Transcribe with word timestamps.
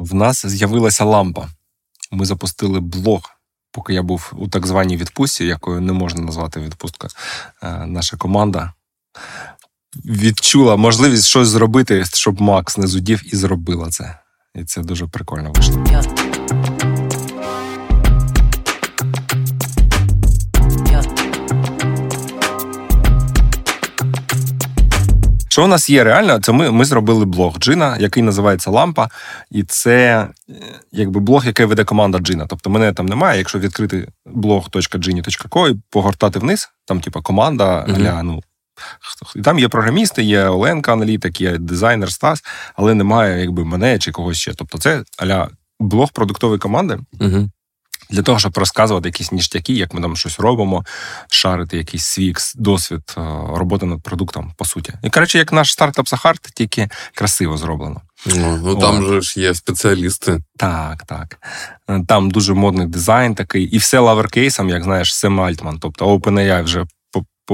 в 0.00 0.14
нас 0.14 0.46
з'явилася 0.46 1.04
лампа. 1.04 1.48
Ми 2.12 2.26
запустили 2.26 2.80
блог, 2.80 3.30
поки 3.72 3.94
я 3.94 4.02
був 4.02 4.32
у 4.36 4.48
так 4.48 4.66
званій 4.66 4.96
відпустці, 4.96 5.44
якою 5.44 5.80
не 5.80 5.92
можна 5.92 6.20
назвати 6.20 6.60
відпустка. 6.60 7.08
Е, 7.62 7.86
наша 7.86 8.16
команда 8.16 8.72
відчула 10.04 10.76
можливість 10.76 11.26
щось 11.26 11.48
зробити, 11.48 12.04
щоб 12.04 12.40
Макс 12.40 12.78
не 12.78 12.86
зудів 12.86 13.34
і 13.34 13.36
зробила 13.36 13.88
це. 13.88 14.18
І 14.54 14.64
це 14.64 14.82
дуже 14.82 15.06
прикольно 15.06 15.52
вийшло. 15.52 15.84
Що 25.60 25.64
у 25.64 25.68
нас 25.68 25.90
є 25.90 26.04
реально? 26.04 26.40
Це 26.40 26.52
ми 26.52 26.70
ми 26.70 26.84
зробили 26.84 27.24
блог 27.24 27.58
Джина, 27.58 27.96
який 27.96 28.22
називається 28.22 28.70
Лампа, 28.70 29.08
і 29.50 29.62
це 29.62 30.28
е, 30.48 30.52
якби 30.92 31.20
блог, 31.20 31.46
який 31.46 31.66
веде 31.66 31.84
команда 31.84 32.18
Джина. 32.18 32.46
Тобто 32.46 32.70
мене 32.70 32.92
там 32.92 33.06
немає. 33.06 33.38
Якщо 33.38 33.58
відкрити 33.58 34.08
blog.gini.co 34.26 35.70
і 35.70 35.76
погортати 35.90 36.38
вниз, 36.38 36.70
там, 36.84 37.00
типа, 37.00 37.20
команда, 37.20 37.64
mm-hmm. 37.64 37.96
аля, 37.96 38.22
ну. 38.22 38.42
І 39.36 39.40
там 39.40 39.58
є 39.58 39.68
програмісти, 39.68 40.22
є 40.22 40.44
Оленка, 40.44 40.92
аналітик, 40.92 41.40
є 41.40 41.58
дизайнер 41.58 42.12
Стас, 42.12 42.42
але 42.76 42.94
немає 42.94 43.40
якби 43.40 43.64
мене 43.64 43.98
чи 43.98 44.12
когось 44.12 44.38
ще. 44.38 44.52
Тобто, 44.54 44.78
це 44.78 45.02
аля 45.18 45.48
блог 45.80 46.12
продуктової 46.12 46.58
команди. 46.58 46.98
Угу 47.20 47.48
для 48.10 48.22
того, 48.22 48.38
щоб 48.38 48.58
розказувати 48.58 49.08
якісь 49.08 49.32
ніштяки, 49.32 49.72
як 49.72 49.94
ми 49.94 50.00
там 50.00 50.16
щось 50.16 50.40
робимо, 50.40 50.84
шарити 51.30 51.76
якийсь 51.76 52.04
свій 52.04 52.34
досвід 52.56 53.14
е, 53.18 53.20
роботи 53.54 53.86
над 53.86 54.02
продуктом, 54.02 54.52
по 54.56 54.64
суті. 54.64 54.92
І 55.02 55.10
коротше, 55.10 55.38
як 55.38 55.52
наш 55.52 55.72
стартап 55.72 56.08
Сахарт, 56.08 56.50
тільки 56.54 56.88
красиво 57.14 57.56
зроблено. 57.56 58.00
Ну, 58.26 58.60
ну 58.64 58.76
там 58.76 59.06
же 59.06 59.20
ж 59.20 59.40
є 59.40 59.54
спеціалісти. 59.54 60.38
Так, 60.56 61.04
так. 61.06 61.38
Там 62.08 62.30
дуже 62.30 62.54
модний 62.54 62.86
дизайн 62.86 63.34
такий, 63.34 63.64
і 63.64 63.78
все 63.78 63.98
лаверкейсом, 63.98 64.68
як 64.68 64.84
знаєш, 64.84 65.14
Сем 65.14 65.40
Альтман. 65.40 65.78
Тобто 65.78 66.16
OpenAI 66.16 66.64
вже 66.64 66.86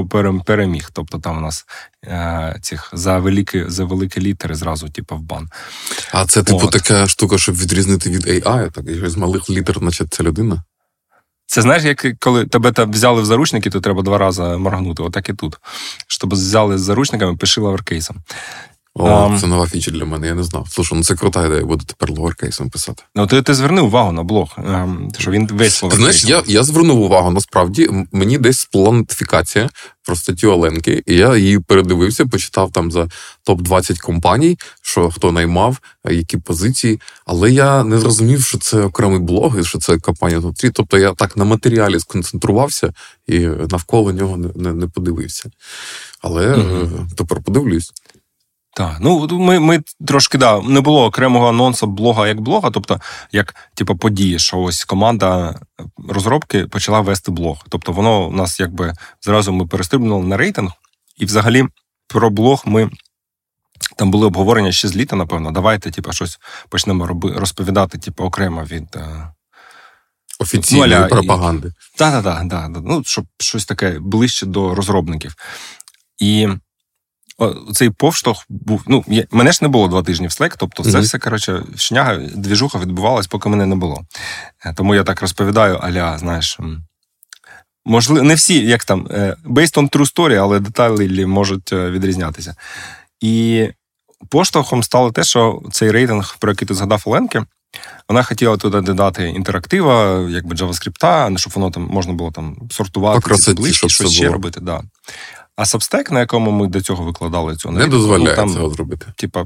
переміг. 0.04 0.90
Тобто 0.92 1.18
там 1.18 1.38
у 1.38 1.40
нас 1.40 1.66
е, 2.04 2.58
цих 2.62 2.90
за 2.92 3.18
великі 3.18 3.64
за 3.68 3.84
великі 3.84 4.20
літери 4.20 4.54
зразу, 4.54 4.88
типу, 4.88 5.16
в 5.16 5.20
бан. 5.20 5.48
А 6.12 6.26
це, 6.26 6.42
типу, 6.42 6.66
От. 6.66 6.70
така 6.70 7.06
штука, 7.06 7.38
щоб 7.38 7.54
відрізнити 7.54 8.10
від 8.10 8.26
AI, 8.26 8.70
так 8.70 9.10
з 9.10 9.16
малих 9.16 9.50
літер, 9.50 9.78
значить, 9.78 10.14
це 10.14 10.22
людина. 10.22 10.62
Це 11.46 11.62
знаєш, 11.62 11.84
як 11.84 12.06
коли 12.20 12.46
тебе 12.46 12.72
там 12.72 12.90
взяли 12.90 13.22
в 13.22 13.26
заручники, 13.26 13.70
то 13.70 13.80
треба 13.80 14.02
два 14.02 14.18
рази 14.18 14.42
моргнути. 14.42 15.02
Отак 15.02 15.28
і 15.28 15.32
тут. 15.34 15.56
Щоб 16.06 16.34
взяли 16.34 16.78
з 16.78 16.80
заручниками, 16.80 17.36
пиши 17.36 17.60
лаверкейсом. 17.60 18.16
О, 18.98 19.04
um, 19.04 19.40
це 19.40 19.46
нова 19.46 19.66
фіча 19.66 19.90
для 19.90 20.04
мене, 20.04 20.26
я 20.26 20.34
не 20.34 20.42
знав. 20.42 20.66
Слушай, 20.70 20.98
ну 20.98 21.04
це 21.04 21.14
крута 21.14 21.46
ідея, 21.46 21.64
буду 21.64 21.84
тепер 21.84 22.10
ловеркейсом 22.10 22.70
писати. 22.70 23.02
Ну, 23.14 23.26
ти 23.26 23.42
ти 23.42 23.54
зверни 23.54 23.80
увагу 23.80 24.12
на 24.12 24.22
блог, 24.22 24.48
ем, 24.58 25.08
що 25.18 25.30
він 25.30 25.46
весь 25.52 25.82
ловеркейсом. 25.82 26.12
Знаєш, 26.20 26.46
я 26.46 26.54
я 26.54 26.62
звернув 26.62 27.00
увагу, 27.00 27.30
насправді, 27.30 27.90
мені 28.12 28.38
десь 28.38 28.58
сплила 28.58 28.92
нотифікація 28.92 29.68
про 30.06 30.16
статтю 30.16 30.52
Оленки, 30.52 31.02
і 31.06 31.14
я 31.14 31.36
її 31.36 31.58
передивився, 31.58 32.26
почитав 32.26 32.72
там 32.72 32.92
за 32.92 33.08
топ-20 33.46 34.00
компаній, 34.00 34.58
що 34.82 35.10
хто 35.10 35.32
наймав, 35.32 35.78
які 36.10 36.36
позиції. 36.36 37.00
Але 37.26 37.50
я 37.50 37.84
не 37.84 37.98
зрозумів, 37.98 38.42
що 38.42 38.58
це 38.58 38.82
окремий 38.82 39.18
блог, 39.18 39.60
і 39.60 39.64
що 39.64 39.78
це 39.78 39.98
компанія 39.98 40.40
топ-3. 40.40 40.70
Тобто 40.74 40.98
я 40.98 41.12
так 41.12 41.36
на 41.36 41.44
матеріалі 41.44 42.00
сконцентрувався 42.00 42.92
і 43.26 43.38
навколо 43.40 44.12
нього 44.12 44.36
не 44.36 44.48
не, 44.54 44.72
не 44.72 44.86
подивився. 44.86 45.50
Але 46.22 46.54
mm 46.54 46.86
тепер 47.16 47.42
подивлюсь. 47.42 47.92
Так, 48.76 48.96
ну 49.00 49.28
ми 49.30 49.60
ми 49.60 49.82
трошки 50.06 50.38
да, 50.38 50.60
не 50.60 50.80
було 50.80 51.04
окремого 51.04 51.48
анонсу 51.48 51.86
блога 51.86 52.28
як 52.28 52.40
блога, 52.40 52.70
тобто 52.70 53.00
як 53.32 53.54
типу, 53.74 53.96
події, 53.96 54.38
що 54.38 54.58
ось 54.58 54.84
команда 54.84 55.60
розробки 56.08 56.66
почала 56.66 57.00
вести 57.00 57.30
блог. 57.30 57.64
Тобто, 57.68 57.92
воно 57.92 58.28
у 58.28 58.32
нас 58.32 58.60
якби 58.60 58.94
зразу 59.22 59.52
ми 59.52 59.66
перестрибнули 59.66 60.26
на 60.26 60.36
рейтинг, 60.36 60.70
і 61.16 61.24
взагалі 61.24 61.64
про 62.08 62.30
блог 62.30 62.62
ми. 62.66 62.90
Там 63.96 64.10
були 64.10 64.26
обговорення 64.26 64.72
ще 64.72 64.88
з 64.88 64.96
літа, 64.96 65.16
напевно. 65.16 65.50
Давайте, 65.50 65.90
типу, 65.90 66.12
щось 66.12 66.38
почнемо 66.68 67.06
роби, 67.06 67.32
розповідати, 67.32 67.98
типу, 67.98 68.24
окремо 68.24 68.64
від 68.64 68.96
е, 68.96 69.32
офіційної 70.38 71.00
ну, 71.00 71.08
пропаганди. 71.08 71.72
Так, 71.98 72.24
так, 72.24 72.48
так. 72.50 72.70
Ну, 72.84 73.02
щоб 73.04 73.26
щось 73.38 73.64
таке 73.64 73.98
ближче 74.00 74.46
до 74.46 74.74
розробників. 74.74 75.34
І 76.18 76.48
цей 77.74 77.90
повштовх 77.90 78.46
був. 78.48 78.82
Ну, 78.86 79.04
я, 79.06 79.24
мене 79.30 79.52
ж 79.52 79.58
не 79.62 79.68
було 79.68 79.88
два 79.88 80.02
тижні 80.02 80.26
в 80.26 80.30
Slack, 80.30 80.54
тобто 80.58 80.82
це 80.82 80.90
mm-hmm. 80.90 81.00
все, 81.00 81.18
коротше, 81.18 81.62
шняга, 81.76 82.16
двіжуха 82.16 82.78
відбувалась, 82.78 83.26
поки 83.26 83.48
мене 83.48 83.66
не 83.66 83.76
було. 83.76 84.04
Е, 84.64 84.74
тому 84.76 84.94
я 84.94 85.04
так 85.04 85.20
розповідаю, 85.20 85.76
аля, 85.76 86.18
знаєш. 86.18 86.58
Можливо, 87.84 88.22
не 88.22 88.34
всі, 88.34 88.66
як 88.66 88.84
там, 88.84 89.08
е, 89.10 89.36
based 89.44 89.78
on 89.78 89.90
true 89.90 90.14
story, 90.14 90.34
але 90.34 90.60
деталі 90.60 91.26
можуть 91.26 91.72
е, 91.72 91.90
відрізнятися. 91.90 92.54
І 93.20 93.68
поштовхом 94.28 94.82
стало 94.82 95.12
те, 95.12 95.24
що 95.24 95.62
цей 95.72 95.90
рейтинг, 95.90 96.36
про 96.38 96.52
який 96.52 96.68
ти 96.68 96.74
згадав 96.74 97.02
Оленки, 97.06 97.42
вона 98.08 98.22
хотіла 98.22 98.56
туди 98.56 98.80
додати 98.80 99.28
інтерактива, 99.28 100.26
якби 100.30 100.54
JavaScript, 100.54 101.38
щоб 101.38 101.52
воно 101.52 101.70
там 101.70 101.82
можна 101.82 102.12
було 102.12 102.30
там 102.30 102.56
сортувати, 102.70 103.36
таблички, 103.36 103.88
щось 103.88 104.12
ще 104.12 104.28
робити. 104.28 104.60
Да. 104.60 104.82
А 105.56 105.62
Substack, 105.62 106.12
на 106.12 106.20
якому 106.20 106.50
ми 106.50 106.66
до 106.66 106.80
цього 106.80 107.04
викладали 107.04 107.56
цю 107.56 107.70
не 107.70 107.86
дозволяє 107.86 108.30
ну, 108.30 108.36
там, 108.36 108.54
цього 108.54 108.70
зробити. 108.70 109.06
Типа 109.16 109.44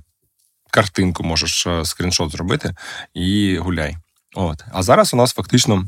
картинку 0.70 1.22
можеш 1.22 1.66
е, 1.66 1.84
скріншот 1.84 2.30
зробити 2.30 2.74
і 3.14 3.56
гуляй. 3.56 3.96
От. 4.34 4.64
А 4.72 4.82
зараз 4.82 5.14
у 5.14 5.16
нас 5.16 5.32
фактично. 5.32 5.84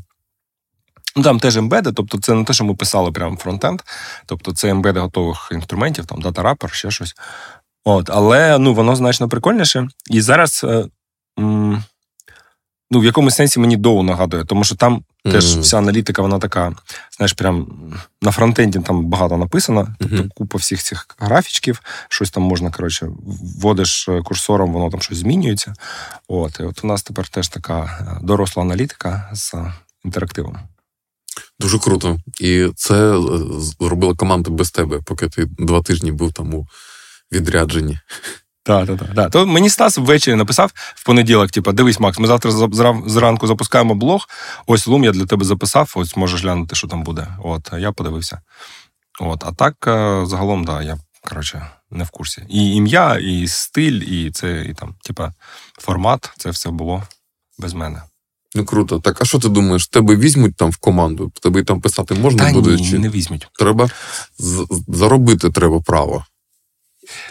Ну, 1.16 1.22
Там 1.22 1.40
теж 1.40 1.56
ембеди, 1.56 1.92
тобто 1.92 2.18
це 2.18 2.34
не 2.34 2.44
те, 2.44 2.52
що 2.52 2.64
ми 2.64 2.74
писали 2.74 3.12
прямо 3.12 3.36
фронтенд, 3.36 3.80
тобто 4.26 4.52
це 4.52 4.68
ембеди 4.68 5.00
готових 5.00 5.48
інструментів, 5.52 6.06
там 6.06 6.22
дата-рапер, 6.22 6.72
ще 6.72 6.90
щось. 6.90 7.14
От, 7.84 8.10
Але 8.10 8.58
ну, 8.58 8.74
воно 8.74 8.96
значно 8.96 9.28
прикольніше. 9.28 9.88
І 10.10 10.20
зараз 10.20 10.60
е, 10.64 10.84
м- 11.38 11.84
ну, 12.90 13.00
в 13.00 13.04
якомусь 13.04 13.34
сенсі 13.34 13.60
мені 13.60 13.76
доу 13.76 14.02
нагадує, 14.02 14.44
тому 14.44 14.64
що 14.64 14.76
там. 14.76 15.04
Теж 15.24 15.56
вся 15.56 15.78
аналітика, 15.78 16.22
вона 16.22 16.38
така, 16.38 16.72
знаєш, 17.16 17.32
прям 17.32 17.66
на 18.22 18.30
фронтенді 18.30 18.78
там 18.78 19.04
багато 19.06 19.36
написано, 19.36 19.80
mm-hmm. 19.80 19.96
тобто 19.98 20.28
купа 20.34 20.58
всіх 20.58 20.82
цих 20.82 21.06
графічків, 21.18 21.82
щось 22.08 22.30
там 22.30 22.42
можна, 22.42 22.70
коротше, 22.70 23.08
вводиш 23.60 24.08
е, 24.08 24.22
курсором, 24.24 24.72
воно 24.72 24.90
там 24.90 25.00
щось 25.00 25.18
змінюється. 25.18 25.74
От, 26.28 26.60
і 26.60 26.62
от 26.62 26.84
у 26.84 26.86
нас 26.86 27.02
тепер 27.02 27.28
теж 27.28 27.48
така 27.48 27.82
е, 27.82 28.24
доросла 28.26 28.62
аналітика 28.62 29.30
з 29.32 29.54
інтерактивом. 30.04 30.58
Дуже 31.60 31.78
круто. 31.78 32.18
І 32.40 32.68
це 32.76 33.14
е, 33.16 33.20
зробила 33.80 34.14
команда 34.14 34.50
без 34.50 34.70
тебе, 34.70 35.00
поки 35.04 35.28
ти 35.28 35.46
два 35.58 35.82
тижні 35.82 36.12
був 36.12 36.32
там 36.32 36.54
у 36.54 36.66
відрядженні. 37.32 37.98
Так, 38.62 38.86
так, 38.86 39.14
так. 39.14 39.30
То 39.30 39.46
мені 39.46 39.70
Стас 39.70 39.98
ввечері 39.98 40.34
написав 40.34 40.72
в 40.74 41.04
понеділок: 41.06 41.50
типу, 41.50 41.72
дивись, 41.72 42.00
Макс, 42.00 42.18
ми 42.18 42.26
завтра 42.26 42.50
зранку 43.06 43.46
запускаємо 43.46 43.94
блог. 43.94 44.28
Ось 44.66 44.86
лум 44.86 45.04
я 45.04 45.12
для 45.12 45.26
тебе 45.26 45.44
записав, 45.44 45.92
ось 45.96 46.16
можеш 46.16 46.42
глянути, 46.42 46.76
що 46.76 46.88
там 46.88 47.02
буде. 47.02 47.26
От, 47.44 47.70
я 47.78 47.92
подивився. 47.92 48.40
От, 49.20 49.44
А 49.44 49.52
так, 49.52 49.84
е, 49.86 50.26
загалом, 50.26 50.64
да, 50.64 50.82
я 50.82 50.98
коротше, 51.28 51.66
не 51.90 52.04
в 52.04 52.10
курсі. 52.10 52.42
І 52.48 52.74
ім'я, 52.74 53.18
і 53.18 53.48
стиль, 53.48 54.00
і 54.00 54.30
це, 54.30 54.64
і 54.64 54.74
там, 54.74 54.94
типа, 55.04 55.32
формат, 55.78 56.32
це 56.38 56.50
все 56.50 56.70
було 56.70 57.02
без 57.58 57.74
мене. 57.74 58.02
Ну 58.54 58.64
круто. 58.64 59.00
Так, 59.00 59.22
а 59.22 59.24
що 59.24 59.38
ти 59.38 59.48
думаєш? 59.48 59.88
Тебе 59.88 60.16
візьмуть 60.16 60.56
там 60.56 60.70
в 60.70 60.76
команду? 60.76 61.32
Тебе 61.42 61.64
там 61.64 61.80
писати 61.80 62.14
можна 62.14 62.44
Та 62.44 62.52
буде? 62.52 62.76
Ні, 62.76 62.90
чи... 62.90 62.98
не 62.98 63.08
візьмуть. 63.08 63.48
Треба 63.58 63.90
заробити 64.88 65.50
треба 65.50 65.80
право. 65.80 66.24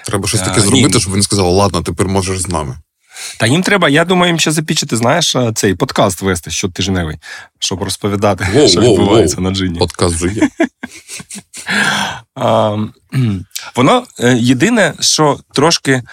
Треба 0.05 0.27
щось 0.27 0.41
таке 0.41 0.61
зробити, 0.61 0.99
щоб 0.99 1.11
вони 1.11 1.23
сказали, 1.23 1.49
ладно, 1.51 1.81
тепер 1.81 2.07
можеш 2.07 2.39
з 2.39 2.47
нами. 2.47 2.77
Та 3.37 3.47
їм 3.47 3.63
треба, 3.63 3.89
я 3.89 4.05
думаю, 4.05 4.29
їм 4.29 4.39
ще 4.39 4.51
запічити, 4.51 4.97
знаєш, 4.97 5.35
цей 5.55 5.75
подкаст 5.75 6.21
вести 6.21 6.51
щотижневий, 6.51 7.17
щоб 7.59 7.83
розповідати, 7.83 8.47
воу, 8.53 8.67
що 8.67 8.81
воу, 8.81 8.91
відбувається 8.91 9.35
воу. 9.37 9.45
на 9.45 9.55
джині. 9.55 9.79
Подкаст 9.79 10.15
вже 10.15 10.27
є. 10.27 10.49
а, 12.35 12.77
воно 13.75 14.03
е, 14.19 14.37
єдине, 14.37 14.93
що 14.99 15.39
трошки 15.53 16.03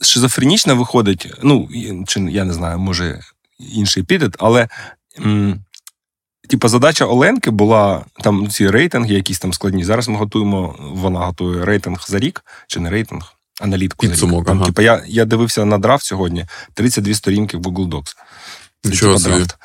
шизофренічно 0.00 0.76
виходить, 0.76 1.32
ну, 1.42 1.68
чи 2.06 2.20
я 2.20 2.44
не 2.44 2.52
знаю, 2.52 2.78
може 2.78 3.20
інший 3.58 4.02
підет, 4.02 4.36
але 4.38 4.68
Типа 6.50 6.68
задача 6.68 7.04
Оленки 7.04 7.50
була 7.50 8.04
там 8.22 8.48
ці 8.48 8.70
рейтинги, 8.70 9.14
якісь 9.14 9.38
там 9.38 9.52
складні. 9.52 9.84
Зараз 9.84 10.08
ми 10.08 10.16
готуємо, 10.16 10.76
вона 10.80 11.18
готує 11.20 11.64
рейтинг 11.64 12.04
за 12.08 12.18
рік, 12.18 12.44
чи 12.66 12.80
не 12.80 12.90
рейтинг, 12.90 13.32
аналітику. 13.60 14.06
Підсумок, 14.06 14.46
Там, 14.46 14.56
ага. 14.56 14.66
типа, 14.66 14.82
я 14.82 15.02
я 15.06 15.24
дивився 15.24 15.64
на 15.64 15.78
драфт 15.78 16.04
сьогодні 16.04 16.46
32 16.74 17.14
сторінки 17.14 17.56
в 17.56 17.60
Google 17.60 17.88
Docs. 17.88 18.14
Це, 18.82 18.90
типа, 18.90 19.18
драфт. 19.18 19.58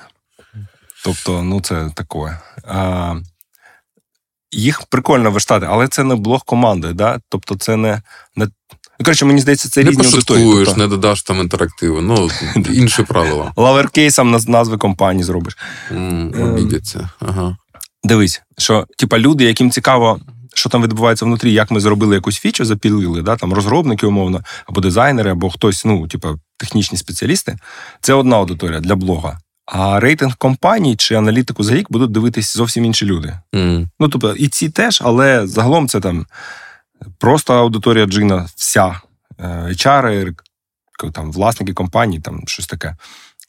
Тобто, 1.03 1.43
ну 1.43 1.61
це 1.61 1.89
таке. 1.95 2.39
А, 2.67 3.15
Їх 4.51 4.81
прикольно 4.81 5.31
виштати, 5.31 5.65
але 5.69 5.87
це 5.87 6.03
не 6.03 6.15
блог 6.15 6.45
команди. 6.45 6.93
Да? 6.93 7.19
Тобто, 7.29 7.55
це 7.55 7.75
не, 7.75 8.01
не 8.35 8.47
коротше, 9.03 9.25
мені 9.25 9.41
здається, 9.41 9.69
це 9.69 9.83
не 9.83 9.89
різні 9.89 10.05
аудиторії. 10.05 10.65
Тобто, 10.65 10.79
не 10.81 10.87
додаш 10.87 11.23
там 11.23 11.39
інтерактиву. 11.39 12.01
Ну, 12.01 12.29
інші 12.73 13.03
правила. 13.03 13.51
лаверкейсом 13.55 14.35
наз- 14.35 14.49
назви 14.49 14.77
компанії 14.77 15.23
зробиш. 15.23 15.57
М, 15.91 16.33
Ем. 16.35 16.53
Обідяться. 16.53 17.09
Ага. 17.19 17.57
Дивись, 18.03 18.41
що 18.57 18.85
типа 18.97 19.19
люди, 19.19 19.43
яким 19.43 19.71
цікаво, 19.71 20.19
що 20.55 20.69
там 20.69 20.83
відбувається 20.83 21.25
внутрі, 21.25 21.53
як 21.53 21.71
ми 21.71 21.79
зробили 21.79 22.15
якусь 22.15 22.37
фічу, 22.39 22.65
запілили, 22.65 23.21
да, 23.21 23.35
там 23.35 23.53
розробники, 23.53 24.05
умовно, 24.07 24.41
або 24.65 24.81
дизайнери, 24.81 25.31
або 25.31 25.49
хтось, 25.49 25.85
ну, 25.85 26.07
типа, 26.07 26.35
технічні 26.57 26.97
спеціалісти, 26.97 27.57
це 28.01 28.13
одна 28.13 28.35
аудиторія 28.35 28.79
для 28.79 28.95
блога. 28.95 29.39
А 29.65 29.99
рейтинг 29.99 30.35
компаній 30.37 30.95
чи 30.95 31.15
аналітику 31.15 31.63
за 31.63 31.75
рік 31.75 31.87
будуть 31.91 32.11
дивитись 32.11 32.57
зовсім 32.57 32.85
інші 32.85 33.05
люди. 33.05 33.39
М. 33.55 33.89
Ну, 33.99 34.09
тобто, 34.09 34.33
і 34.33 34.47
ці 34.47 34.69
теж, 34.69 35.01
але 35.05 35.47
загалом 35.47 35.87
це 35.87 35.99
там 35.99 36.25
просто 37.17 37.53
аудиторія 37.53 38.05
Джина, 38.05 38.47
вся 38.55 39.01
Е, 39.39 39.47
HR, 39.47 40.33
там, 41.13 41.31
власники 41.31 41.73
компаній, 41.73 42.19
там 42.19 42.41
щось 42.47 42.67
таке. 42.67 42.95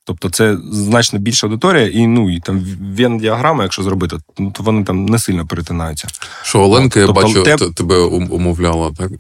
Тобто 0.04 0.30
це 0.30 0.56
значно 0.70 1.18
більша 1.18 1.46
аудиторія, 1.46 1.86
і 1.86 2.06
ну 2.06 2.30
і 2.30 2.40
там 2.40 2.60
вен-діаграма, 2.98 3.62
якщо 3.62 3.82
зробити, 3.82 4.16
ну 4.38 4.50
то 4.50 4.62
вони 4.62 4.84
там 4.84 5.06
не 5.06 5.18
сильно 5.18 5.46
перетинаються. 5.46 6.08
Що 6.42 6.60
Оленка, 6.60 7.00
я 7.00 7.06
Тобто 7.06 7.22
бачу, 7.22 7.42
те- 7.42 7.56
т- 7.56 7.70
тебе 7.70 7.98
умовляла, 7.98 8.92
так? 8.92 9.10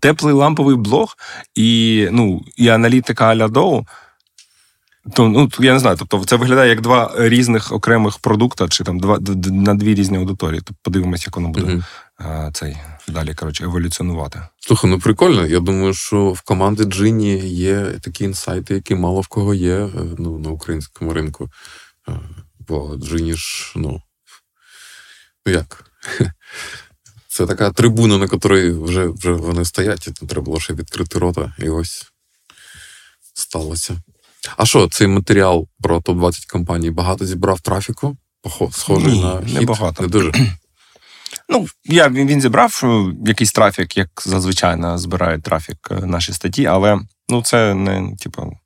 Теплий 0.00 0.34
ламповий 0.34 0.76
блог 0.76 1.16
і, 1.54 2.08
ну, 2.12 2.42
і 2.56 2.68
аналітика 2.68 3.26
аля 3.26 3.48
Доу. 3.48 3.84
То, 5.14 5.28
ну, 5.28 5.50
я 5.58 5.72
не 5.72 5.78
знаю, 5.78 5.96
тобто 5.98 6.24
це 6.24 6.36
виглядає 6.36 6.70
як 6.70 6.80
два 6.80 7.12
різних 7.18 7.72
окремих 7.72 8.18
продукта, 8.18 8.68
чи 8.68 8.84
там 8.84 9.00
два 9.00 9.18
на 9.46 9.74
дві 9.74 9.94
різні 9.94 10.18
аудиторії. 10.18 10.60
Тобто 10.64 10.80
подивимось, 10.82 11.26
як 11.26 11.36
воно 11.36 11.48
буде 11.48 11.66
Мгм. 11.66 11.84
Цей 12.52 12.76
далі 13.08 13.34
коротше, 13.34 13.64
еволюціонувати. 13.64 14.42
Слухай, 14.58 14.90
ну 14.90 14.98
прикольно. 14.98 15.46
Я 15.46 15.60
думаю, 15.60 15.94
що 15.94 16.28
в 16.28 16.40
команди 16.40 16.84
Джині 16.84 17.38
є 17.48 17.84
такі 17.84 18.24
інсайти, 18.24 18.74
які 18.74 18.94
мало 18.94 19.20
в 19.20 19.26
кого 19.26 19.54
є 19.54 19.76
е, 19.76 19.90
ну, 20.18 20.38
на 20.38 20.50
українському 20.50 21.12
ринку. 21.12 21.50
Е, 22.08 22.12
Бо 22.68 22.96
Джині 22.96 23.34
ж, 23.34 23.72
ну. 23.76 24.02
Ну 25.46 25.52
як? 25.52 25.84
Це 27.28 27.46
така 27.46 27.70
трибуна, 27.70 28.18
на 28.18 28.28
якій 28.32 28.70
вже, 28.70 29.06
вже 29.06 29.32
вони 29.32 29.64
стоять, 29.64 30.06
і 30.08 30.10
там 30.10 30.28
треба 30.28 30.44
було 30.44 30.60
ще 30.60 30.74
відкрити 30.74 31.18
рота, 31.18 31.52
і 31.58 31.68
ось 31.68 32.12
сталося. 33.34 33.96
А 34.56 34.66
що, 34.66 34.88
цей 34.88 35.06
матеріал 35.06 35.68
про 35.80 35.98
топ-20 35.98 36.50
компаній 36.50 36.90
багато 36.90 37.26
зібрав 37.26 37.60
трафіку? 37.60 38.16
Схожий 38.72 39.12
Ні, 39.12 39.22
на 39.22 39.40
не 39.40 39.60
багато. 39.60 40.02
Не 40.02 40.08
дуже. 40.08 40.32
Ну, 41.50 41.66
я, 41.84 42.08
він, 42.08 42.40
зібрав 42.40 42.80
е, 42.84 43.14
якийсь 43.26 43.52
трафік, 43.52 43.96
як 43.96 44.08
зазвичай 44.26 44.78
збирають 44.98 45.42
трафік 45.42 45.88
е, 45.90 45.94
наші 45.94 46.32
статті, 46.32 46.66
але 46.66 47.00
ну, 47.28 47.42
це 47.42 47.74
не, 47.74 48.16
типу, 48.16 48.56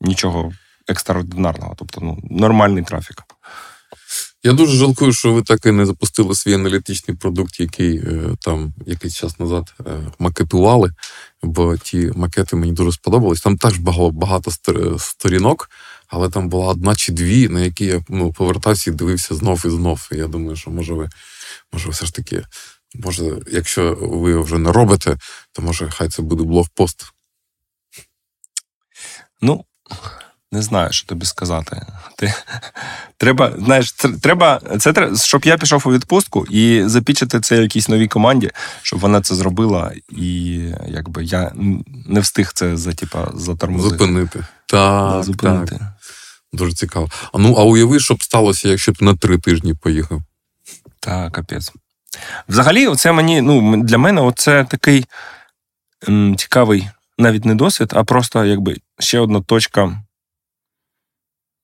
нічого 0.00 0.52
екстраординарного. 0.88 1.74
Тобто, 1.78 2.00
ну, 2.00 2.18
нормальний 2.30 2.84
трафік. 2.84 3.22
Я 4.42 4.52
дуже 4.52 4.76
жалкую, 4.76 5.12
що 5.12 5.32
ви 5.32 5.42
так 5.42 5.66
і 5.66 5.70
не 5.70 5.86
запустили 5.86 6.34
свій 6.34 6.54
аналітичний 6.54 7.16
продукт, 7.16 7.60
який 7.60 7.96
е, 7.96 8.36
там 8.40 8.74
якийсь 8.86 9.16
час 9.16 9.38
назад 9.38 9.74
макетували, 10.18 10.92
бо 11.42 11.76
ті 11.76 12.12
макети 12.16 12.56
мені 12.56 12.72
дуже 12.72 12.92
сподобались. 12.92 13.40
Там 13.40 13.56
теж 13.58 13.78
багато, 13.78 14.10
багато 14.10 14.50
сторінок, 14.98 15.70
але 16.08 16.30
там 16.30 16.48
була 16.48 16.66
одна 16.66 16.94
чи 16.94 17.12
дві, 17.12 17.48
на 17.48 17.60
які 17.60 17.84
я 17.84 18.04
ну, 18.08 18.32
повертався 18.32 18.90
і 18.90 18.94
дивився 18.94 19.34
знов 19.34 19.62
і 19.66 19.70
знов. 19.70 20.08
Я 20.12 20.26
думаю, 20.26 20.56
що 20.56 20.70
може 20.70 20.94
ви, 20.94 21.08
може, 21.72 21.90
все 21.90 22.06
ж 22.06 22.14
таки, 22.14 22.44
може, 22.94 23.38
якщо 23.52 23.94
ви 24.00 24.40
вже 24.40 24.58
не 24.58 24.72
робите, 24.72 25.16
то 25.52 25.62
може 25.62 25.90
хай 25.90 26.08
це 26.08 26.22
буде 26.22 26.44
блогпост. 26.44 27.12
Ну, 29.42 29.64
не 30.52 30.62
знаю, 30.62 30.92
що 30.92 31.06
тобі 31.06 31.26
сказати. 31.26 31.86
Ти, 32.16 32.34
треба, 33.16 33.52
знаєш, 33.58 33.92
треба, 34.22 34.60
це 34.78 35.10
щоб 35.16 35.44
я 35.44 35.58
пішов 35.58 35.82
у 35.86 35.92
відпустку 35.92 36.46
і 36.50 36.82
запічити 36.86 37.40
це 37.40 37.56
якійсь 37.56 37.88
новій 37.88 38.08
команді, 38.08 38.50
щоб 38.82 39.00
вона 39.00 39.20
це 39.20 39.34
зробила, 39.34 39.92
і 40.08 40.60
якби 40.88 41.24
я 41.24 41.52
не 42.06 42.20
встиг 42.20 42.52
це 42.54 42.76
за, 42.76 42.92
типа, 42.92 43.32
затормозити. 43.34 43.98
Зупинити. 43.98 44.44
Да, 44.70 45.22
зупинити. 45.22 45.76
так. 45.76 45.92
Дуже 46.52 46.72
цікаво. 46.72 47.08
А 47.32 47.38
ну, 47.38 47.54
а 47.54 47.64
уяви, 47.64 48.00
що 48.00 48.14
б 48.14 48.22
сталося, 48.22 48.68
якщо 48.68 48.92
б 48.92 48.96
ти 48.98 49.04
на 49.04 49.16
три 49.16 49.38
тижні 49.38 49.74
поїхав. 49.74 50.22
Та, 51.00 51.30
капець. 51.30 51.72
Взагалі, 52.48 52.94
це 52.96 53.12
мені, 53.12 53.40
ну, 53.40 53.82
для 53.82 53.98
мене 53.98 54.20
оце 54.20 54.64
такий 54.64 55.04
м, 56.08 56.36
цікавий 56.36 56.88
навіть 57.18 57.44
не 57.44 57.54
досвід, 57.54 57.92
а 57.96 58.04
просто 58.04 58.44
якби 58.44 58.76
ще 58.98 59.20
одна 59.20 59.40
точка. 59.40 60.02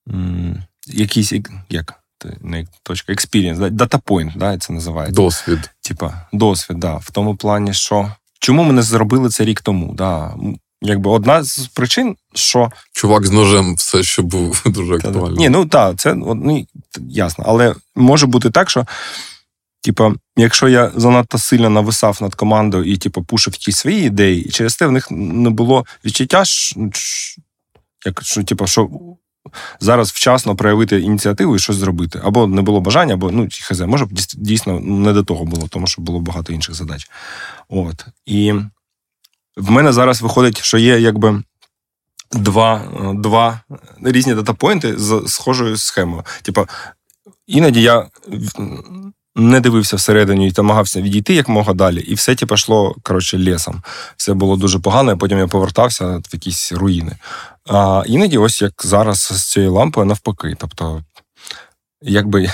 М, 0.09 0.63
якийсь, 0.87 1.33
як-? 1.69 1.93
Не 2.41 2.65
точка, 2.83 3.13
experience, 3.13 3.69
датапойнт, 3.69 4.33
да, 4.35 4.57
це 4.57 4.73
називається. 4.73 5.21
Досвід. 5.21 5.71
Типа, 5.81 6.27
досвід, 6.33 6.79
да. 6.79 6.95
В 6.97 7.11
тому 7.11 7.35
плані, 7.35 7.73
що 7.73 8.11
чому 8.39 8.63
ми 8.63 8.73
не 8.73 8.81
зробили 8.81 9.29
це 9.29 9.45
рік 9.45 9.61
тому? 9.61 9.93
Да. 9.93 10.35
Якби 10.81 11.09
одна 11.09 11.43
з 11.43 11.67
причин, 11.67 12.15
що 12.33 12.71
Чувак 12.93 13.25
з 13.25 13.31
ножем 13.31 13.75
все, 13.75 14.03
що 14.03 14.23
був 14.23 14.61
дуже 14.65 14.95
актуально. 14.95 15.35
Ні, 15.37 15.49
ну 15.49 15.65
так, 15.65 15.95
це 15.95 16.13
ну, 16.13 16.65
ясно. 17.09 17.43
Але 17.47 17.75
може 17.95 18.27
бути 18.27 18.49
так, 18.49 18.69
що, 18.69 18.85
типу, 19.81 20.15
якщо 20.37 20.67
я 20.67 20.91
занадто 20.95 21.37
сильно 21.37 21.69
нависав 21.69 22.17
над 22.21 22.35
командою 22.35 22.83
і, 22.83 22.97
типу, 22.97 23.23
пушив 23.23 23.57
ті 23.57 23.71
свої 23.71 24.05
ідеї, 24.05 24.45
і 24.45 24.49
через 24.49 24.75
те 24.75 24.87
в 24.87 24.91
них 24.91 25.07
не 25.11 25.49
було 25.49 25.85
відчуття, 26.05 26.45
що, 26.45 26.79
як, 28.05 28.21
що, 28.23 28.43
типу, 28.43 28.67
що 28.67 28.89
зараз 29.79 30.11
вчасно 30.11 30.55
проявити 30.55 30.99
ініціативу 30.99 31.55
і 31.55 31.59
щось 31.59 31.75
зробити. 31.75 32.21
Або 32.23 32.47
не 32.47 32.61
було 32.61 32.81
бажання, 32.81 33.13
або 33.13 33.31
ну, 33.31 33.47
хз, 33.61 33.79
може 33.79 34.05
б 34.05 34.09
дійсно 34.35 34.79
не 34.79 35.13
до 35.13 35.23
того 35.23 35.45
було, 35.45 35.67
тому 35.67 35.87
що 35.87 36.01
було 36.01 36.19
багато 36.19 36.53
інших 36.53 36.75
задач. 36.75 37.09
От. 37.69 38.05
І 38.25 38.53
в 39.57 39.71
мене 39.71 39.93
зараз 39.93 40.21
виходить, 40.21 40.63
що 40.63 40.77
є 40.77 40.99
якби 40.99 41.43
два, 42.31 42.81
два 43.15 43.61
різні 44.03 44.35
датапойнти 44.35 44.97
з 44.97 45.23
схожою 45.27 45.77
схемою. 45.77 46.23
Типа, 46.41 46.65
іноді 47.47 47.81
я 47.81 48.07
не 49.35 49.59
дивився 49.59 49.95
всередині 49.95 50.47
і 50.47 50.53
намагався 50.57 51.01
відійти 51.01 51.33
як 51.33 51.49
мога 51.49 51.73
далі, 51.73 51.99
і 51.99 52.13
все 52.13 52.35
типу, 52.35 52.55
йшло 52.55 52.95
коротше, 53.03 53.37
лісом. 53.37 53.83
Все 54.17 54.33
було 54.33 54.57
дуже 54.57 54.79
погано, 54.79 55.11
і 55.11 55.15
потім 55.15 55.37
я 55.37 55.47
повертався 55.47 56.05
в 56.05 56.33
якісь 56.33 56.71
руїни. 56.71 57.17
А 57.65 58.03
іноді, 58.05 58.37
ось 58.37 58.61
як 58.61 58.73
зараз 58.83 59.19
з 59.19 59.51
цією 59.51 59.73
лампою, 59.73 60.05
навпаки. 60.05 60.55
Тобто, 60.59 61.03
якби 62.01 62.49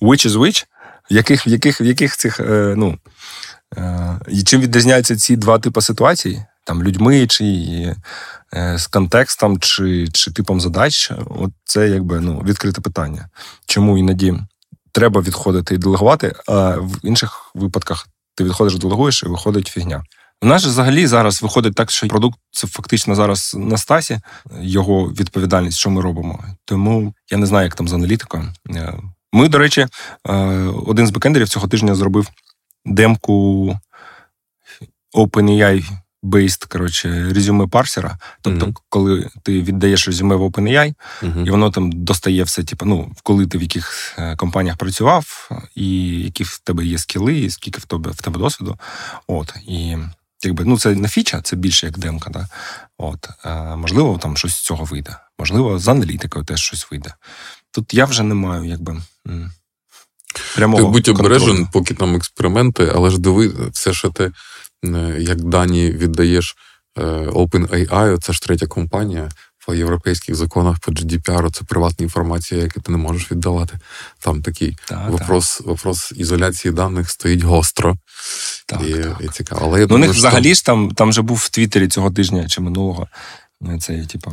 which 0.00 0.26
is 0.28 0.30
which, 0.30 0.66
яких, 1.10 1.46
яких, 1.46 1.80
яких 1.80 2.16
цих, 2.16 2.40
е, 2.40 2.74
ну, 2.76 2.98
і 4.28 4.42
чим 4.42 4.60
відрізняються 4.60 5.16
ці 5.16 5.36
два 5.36 5.58
типи 5.58 5.80
ситуацій, 5.80 6.44
там 6.64 6.82
людьми, 6.82 7.26
чи 7.26 7.44
е, 8.54 8.78
з 8.78 8.86
контекстом, 8.86 9.60
чи, 9.60 10.08
чи 10.12 10.32
типом 10.32 10.60
задач, 10.60 11.10
от 11.26 11.50
це 11.64 11.88
якби 11.88 12.20
ну, 12.20 12.42
відкрите 12.46 12.80
питання. 12.80 13.28
Чому 13.66 13.98
іноді 13.98 14.34
треба 14.92 15.20
відходити 15.20 15.74
і 15.74 15.78
делегувати, 15.78 16.34
а 16.48 16.70
в 16.70 16.98
інших 17.02 17.50
випадках 17.54 18.08
ти 18.34 18.44
відходиш, 18.44 18.78
делегуєш, 18.78 19.22
і 19.22 19.26
виходить 19.26 19.68
фігня. 19.68 20.04
У 20.42 20.46
нас 20.46 20.66
взагалі 20.66 21.06
зараз 21.06 21.42
виходить 21.42 21.74
так, 21.74 21.90
що 21.90 22.08
продукт 22.08 22.38
це 22.50 22.66
фактично 22.66 23.14
зараз 23.14 23.54
на 23.58 23.78
стасі, 23.78 24.20
його 24.60 25.04
відповідальність, 25.04 25.78
що 25.78 25.90
ми 25.90 26.00
робимо. 26.00 26.44
Тому 26.64 27.14
я 27.30 27.38
не 27.38 27.46
знаю, 27.46 27.64
як 27.64 27.74
там 27.74 27.88
з 27.88 27.92
аналітикою. 27.92 28.52
Е, 28.70 28.94
Ми, 29.32 29.48
до 29.48 29.58
речі, 29.58 29.86
е, 30.28 30.34
один 30.86 31.06
з 31.06 31.10
бекендерів 31.10 31.48
цього 31.48 31.68
тижня 31.68 31.94
зробив 31.94 32.28
демку 32.84 33.78
OpenAI 35.14 35.84
based, 36.22 36.68
коротше, 36.68 37.32
резюме 37.34 37.66
парсера. 37.66 38.18
Тобто, 38.42 38.66
Мгм. 38.66 38.74
коли 38.88 39.28
ти 39.42 39.62
віддаєш 39.62 40.06
резюме 40.06 40.36
в 40.36 40.42
OpenAI, 40.42 40.94
Мгм. 41.22 41.46
і 41.46 41.50
воно 41.50 41.70
там 41.70 41.92
достає 41.92 42.42
все, 42.42 42.64
типу, 42.64 42.86
ну, 42.86 43.12
коли 43.22 43.46
ти 43.46 43.58
в 43.58 43.62
яких 43.62 44.14
е, 44.18 44.36
компаніях 44.36 44.76
працював, 44.76 45.50
і 45.74 45.98
які 46.20 46.44
в 46.44 46.58
тебе 46.64 46.84
є 46.84 46.98
скіли, 46.98 47.38
і 47.38 47.50
скільки 47.50 47.78
в 47.80 47.84
тебе 47.84 48.10
в 48.10 48.22
тебе 48.22 48.38
досвіду. 48.38 48.78
От, 49.26 49.54
і 49.66 49.96
якби, 50.44 50.64
ну, 50.64 50.78
це 50.78 50.94
не 50.94 51.08
фіча, 51.08 51.40
це 51.42 51.56
більше 51.56 51.86
як 51.86 51.98
демка. 51.98 52.30
Да? 52.30 52.48
От, 52.98 53.28
е, 53.44 53.76
можливо, 53.76 54.18
там 54.18 54.36
щось 54.36 54.54
з 54.54 54.60
цього 54.60 54.84
вийде. 54.84 55.16
Можливо, 55.38 55.78
з 55.78 55.88
аналітикою 55.88 56.44
теж 56.44 56.60
щось 56.60 56.90
вийде. 56.90 57.14
Тут 57.70 57.94
я 57.94 58.04
вже 58.04 58.22
не 58.22 58.34
маю, 58.34 58.64
якби. 58.64 59.02
Прямого 60.56 60.88
будь 60.90 61.08
обережен, 61.08 61.66
поки 61.72 61.94
там 61.94 62.16
експерименти, 62.16 62.92
але 62.94 63.10
ж 63.10 63.18
диви, 63.20 63.52
все, 63.72 63.92
що 63.92 64.08
ти 64.10 64.32
е, 64.84 65.16
як 65.18 65.40
дані 65.44 65.90
віддаєш 65.90 66.56
е, 66.98 67.02
OpenAI, 67.26 68.18
це 68.22 68.32
ж 68.32 68.42
третя 68.42 68.66
компанія, 68.66 69.28
по 69.66 69.74
європейських 69.74 70.34
законах 70.34 70.78
по 70.80 70.92
GDPR 70.92 71.50
це 71.50 71.64
приватна 71.64 72.04
інформація, 72.04 72.62
яку 72.62 72.80
ти 72.80 72.92
не 72.92 72.98
можеш 72.98 73.32
віддавати. 73.32 73.78
Там 74.20 74.42
такий 74.42 74.76
Так, 74.88 75.10
вопрос, 75.10 75.60
вопрос 75.60 76.12
ізоляції 76.16 76.74
даних 76.74 77.10
стоїть 77.10 77.42
гостро 77.42 77.96
Так, 78.66 78.80
і, 78.88 78.94
так. 78.94 79.16
і 79.20 79.28
цікаво. 79.28 79.60
Але 79.64 79.80
я 79.80 79.86
Ну, 79.90 79.94
у 79.94 79.98
них 79.98 80.10
що- 80.10 80.18
взагалі 80.18 80.54
ж 80.54 80.64
там, 80.64 80.90
там 80.90 81.12
же 81.12 81.22
був 81.22 81.36
в 81.36 81.48
Твіттері 81.48 81.88
цього 81.88 82.10
тижня 82.10 82.48
чи 82.48 82.60
минулого. 82.60 83.08
ну, 83.60 83.80
Це, 83.80 84.06
типу, 84.06 84.32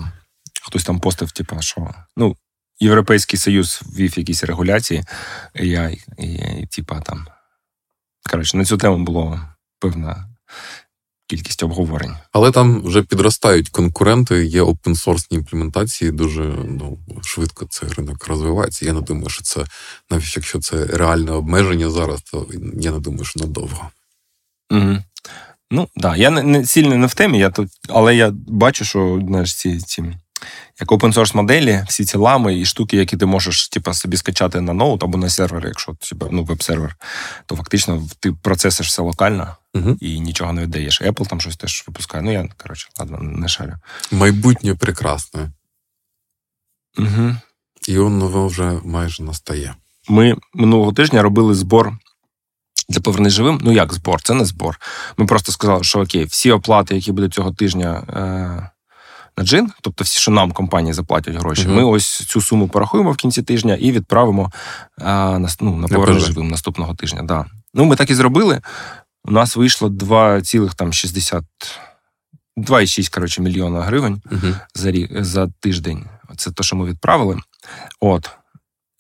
хтось 0.64 0.84
там 0.84 1.00
постив, 1.00 1.32
типу, 1.32 1.56
що 1.60 1.90
ну, 2.18 2.36
Європейський 2.82 3.40
Союз 3.40 3.82
ввів 3.86 4.20
якісь 4.20 4.44
регуляції 4.44 5.04
AI, 5.56 5.98
і, 6.18 6.34
і, 6.62 6.66
типу, 6.66 6.96
там. 7.06 7.28
Коротше, 8.30 8.58
на 8.58 8.66
цю 8.66 8.78
тему 8.78 8.98
було 8.98 9.40
певна 9.80 10.28
кількість 11.28 11.64
обговорень. 11.64 12.16
Але 12.32 12.52
там 12.52 12.82
вже 12.82 13.04
підростають 13.04 13.70
конкуренти, 13.70 14.46
є 14.46 14.62
опенсорсні 14.62 15.38
імплементації, 15.38 16.12
дуже 16.12 16.44
ну, 16.66 17.00
швидко 17.24 17.66
цей 17.70 17.90
ринок 17.90 18.28
розвивається. 18.28 18.86
Я 18.86 18.94
не 18.94 19.02
думаю, 19.02 19.30
що 19.30 19.44
це, 19.44 19.66
навіть 20.10 20.36
якщо 20.36 20.60
це 20.60 20.86
реальне 20.86 21.32
обмеження 21.32 21.90
зараз, 21.90 22.22
то 22.22 22.48
я 22.80 22.92
не 22.92 23.00
думаю, 23.00 23.26
що 23.26 23.40
надовго. 23.40 23.90
Угу. 24.72 24.98
Ну, 25.72 25.82
так, 25.82 26.02
да. 26.02 26.16
я 26.16 26.30
не, 26.30 26.44
не 26.44 26.66
сильно 26.66 26.98
не 26.98 27.08
в 27.08 27.14
темі, 27.14 27.40
я 27.40 27.50
тут, 27.50 27.70
але 27.90 28.16
я 28.16 28.32
бачу, 28.48 28.86
що 28.86 29.22
знаєш, 29.28 29.56
ці, 29.56 29.80
ці 29.80 30.04
як 30.80 30.92
open 30.92 31.14
source 31.14 31.36
моделі, 31.36 31.84
всі 31.88 32.06
ці 32.06 32.18
лами 32.18 32.60
і 32.60 32.66
штуки, 32.66 32.98
які 32.98 33.18
ти 33.18 33.26
можеш 33.26 33.70
типу, 33.70 33.94
собі 33.94 34.18
скачати 34.18 34.62
на 34.62 34.74
ноут 34.74 35.04
або 35.04 35.18
на 35.18 35.30
сервер, 35.30 35.66
якщо 35.66 35.94
типу, 35.94 36.28
ну, 36.32 36.44
веб-сервер, 36.44 36.96
то 37.46 37.56
фактично 37.56 38.04
ти 38.20 38.32
процесиш 38.32 38.88
все 38.88 39.02
локально 39.02 39.56
Угу. 39.74 39.98
і 40.02 40.20
нічого 40.20 40.54
не 40.54 40.62
видаєш. 40.62 41.02
Apple 41.02 41.28
там 41.28 41.42
щось 41.42 41.58
теж 41.58 41.84
випускає. 41.88 42.24
Ну, 42.24 42.32
я, 42.32 42.50
коротше, 42.58 42.90
ладно, 43.00 43.18
не 43.22 43.48
шарю. 43.48 43.74
Майбутнє 44.12 44.76
прекрасне, 44.76 45.52
Угу. 46.98 47.36
і 47.88 47.98
воно 47.98 48.48
вже 48.48 48.80
майже 48.86 49.24
настає. 49.24 49.76
Ми 50.10 50.36
минулого 50.54 50.94
тижня 50.94 51.22
робили 51.22 51.56
збор 51.56 51.98
для 52.90 53.02
повернись 53.02 53.34
живим. 53.34 53.60
Ну 53.64 53.72
як 53.72 53.94
збор? 53.94 54.22
Це 54.22 54.34
не 54.34 54.46
збор. 54.46 54.80
Ми 55.18 55.26
просто 55.26 55.52
сказали, 55.52 55.84
що 55.84 56.00
окей, 56.00 56.26
всі 56.26 56.52
оплати, 56.52 56.96
які 56.96 57.12
будуть 57.12 57.34
цього 57.34 57.52
тижня 57.52 58.04
е- 58.10 58.70
на 59.38 59.44
джин, 59.44 59.72
тобто 59.82 60.04
всі, 60.04 60.20
що 60.20 60.32
нам 60.32 60.52
компанії 60.52 60.94
заплатять 60.94 61.36
гроші, 61.36 61.66
угу. 61.68 61.76
ми 61.76 61.84
ось 61.84 62.26
цю 62.26 62.42
суму 62.42 62.68
порахуємо 62.68 63.12
в 63.12 63.16
кінці 63.16 63.44
тижня 63.44 63.76
і 63.76 63.92
відправимо 63.92 64.52
е- 65.00 65.04
на, 65.40 65.48
ну, 65.60 65.76
на 65.76 65.88
повернись 65.88 66.24
живим 66.24 66.48
наступного 66.48 66.96
тижня. 66.96 67.24
Да. 67.24 67.46
Ну, 67.74 67.86
ми 67.86 67.96
так 67.96 68.10
і 68.10 68.16
зробили. 68.16 68.62
У 69.24 69.32
нас 69.32 69.56
вийшло 69.56 69.90
2,60 69.90 71.44
2,6 72.58 73.14
коротше, 73.14 73.42
мільйона 73.42 73.82
гривень 73.82 74.22
Угу. 74.32 74.56
за 74.76 74.92
рік 74.92 75.24
за 75.24 75.48
тиждень. 75.60 76.06
Це 76.38 76.52
те, 76.52 76.64
що 76.64 76.76
ми 76.76 76.86
відправили. 76.86 77.38
От. 78.00 78.30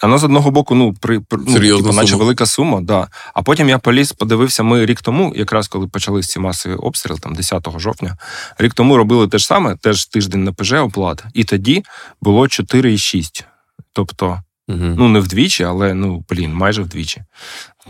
Воно 0.02 0.18
з 0.18 0.24
одного 0.24 0.52
боку, 0.52 0.76
ну, 0.76 0.94
при, 0.94 1.20
при 1.20 1.40
ну, 1.48 1.60
типу, 1.60 1.94
наче 1.94 2.16
велика 2.16 2.46
сума, 2.46 2.82
да. 2.82 3.08
А 3.34 3.42
потім 3.42 3.70
я 3.70 3.78
поліз, 3.78 4.12
подивився, 4.12 4.64
ми 4.64 4.86
рік 4.86 5.02
тому, 5.02 5.34
якраз 5.36 5.68
коли 5.68 5.88
почались 5.88 6.28
ці 6.28 6.40
масові 6.40 6.74
обстріли, 6.74 7.20
там 7.20 7.36
10 7.36 7.68
жовтня, 7.78 8.18
рік 8.58 8.74
тому 8.74 8.98
робили 8.98 9.28
те 9.28 9.38
ж 9.38 9.46
саме, 9.46 9.76
теж 9.76 10.06
тиждень 10.06 10.44
на 10.44 10.54
ПЖ 10.54 10.74
оплат, 10.74 11.24
і 11.34 11.44
тоді 11.44 11.84
було 12.22 12.42
4,6. 12.42 13.44
Тобто, 13.94 14.42
Угу. 14.68 14.96
ну 14.98 15.10
не 15.10 15.20
вдвічі, 15.20 15.64
але 15.64 15.94
ну, 15.94 16.26
блін, 16.30 16.54
майже 16.54 16.82
вдвічі. 16.82 17.24